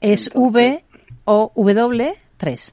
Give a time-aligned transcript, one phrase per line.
[0.00, 0.82] Es V
[1.24, 2.72] o W3,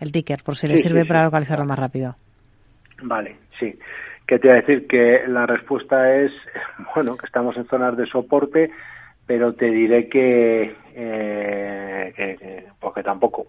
[0.00, 2.16] el ticker, por si le sirve para localizarlo más rápido.
[3.02, 3.78] Vale, sí.
[4.26, 6.32] Que te iba a decir que la respuesta es,
[6.94, 8.70] bueno, que estamos en zonas de soporte,
[9.26, 13.46] pero te diré que, eh, porque tampoco.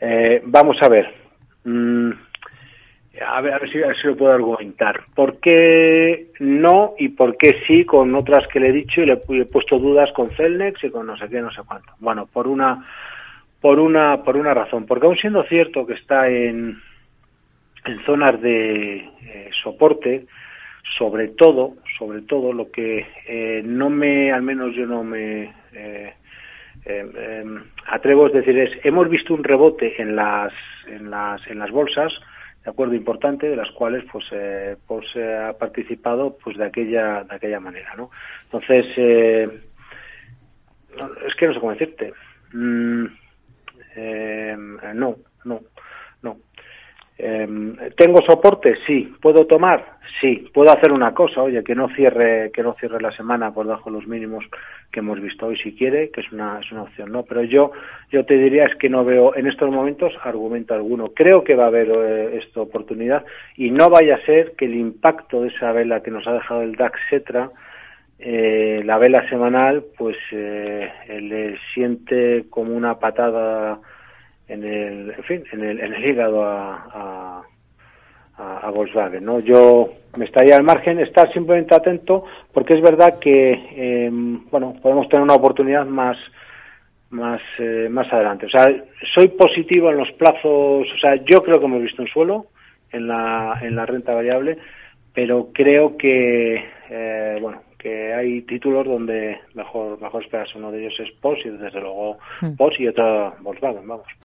[0.00, 1.14] Eh, vamos a ver.
[1.64, 2.10] Mm,
[3.20, 5.02] a ver, a ver, si, lo puedo argumentar.
[5.14, 9.20] ¿Por qué no y por qué sí con otras que le he dicho y le,
[9.28, 11.92] he puesto dudas con Celnex y con no sé qué, no sé cuánto?
[11.98, 12.86] Bueno, por una,
[13.60, 14.86] por una, por una razón.
[14.86, 16.80] Porque aún siendo cierto que está en,
[17.84, 20.26] en zonas de eh, soporte,
[20.96, 26.14] sobre todo, sobre todo lo que eh, no me, al menos yo no me eh,
[26.84, 30.52] em, atrevo a decir es, hemos visto un rebote en las,
[30.86, 32.12] en las, en las bolsas,
[32.64, 37.34] de acuerdo importante de las cuales pues eh, pues ha participado pues de aquella de
[37.34, 38.10] aquella manera no
[38.44, 39.48] entonces eh,
[41.26, 42.12] es que no sé cómo decirte.
[42.52, 43.06] Mm,
[43.96, 44.56] eh,
[44.94, 45.60] no no
[47.16, 48.76] ¿Tengo soporte?
[48.86, 49.14] Sí.
[49.20, 49.98] ¿Puedo tomar?
[50.20, 50.48] Sí.
[50.52, 51.42] ¿Puedo hacer una cosa?
[51.42, 54.44] Oye, que no cierre, que no cierre la semana por debajo de los mínimos
[54.92, 57.24] que hemos visto hoy si quiere, que es una, es una opción, ¿no?
[57.24, 57.72] Pero yo,
[58.10, 61.12] yo te diría es que no veo en estos momentos argumento alguno.
[61.14, 63.24] Creo que va a haber eh, esta oportunidad
[63.56, 66.62] y no vaya a ser que el impacto de esa vela que nos ha dejado
[66.62, 67.50] el DAX Cetra,
[68.18, 73.80] eh, la vela semanal, pues eh, le siente como una patada
[74.52, 77.42] en el, en fin, en el, en el hígado a,
[78.36, 79.40] a, a, Volkswagen, ¿no?
[79.40, 85.08] Yo me estaría al margen, estar simplemente atento, porque es verdad que, eh, bueno, podemos
[85.08, 86.18] tener una oportunidad más,
[87.10, 88.46] más, eh, más adelante.
[88.46, 88.66] O sea,
[89.14, 92.46] soy positivo en los plazos, o sea, yo creo que hemos visto un suelo
[92.90, 94.58] en la, en la renta variable,
[95.14, 100.56] pero creo que, eh, bueno, que hay títulos donde mejor mejor esperarse.
[100.56, 102.54] Uno de ellos es POS y desde luego mm.
[102.54, 104.06] POS y otro Volkswagen, vamos.